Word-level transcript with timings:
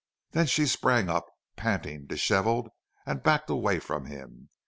Then 0.31 0.47
she 0.47 0.65
sprang 0.65 1.09
up, 1.09 1.27
panting, 1.55 2.07
disheveled, 2.07 2.69
and 3.05 3.21
backed 3.21 3.51
away 3.51 3.77
from 3.77 4.05
him. 4.07 4.49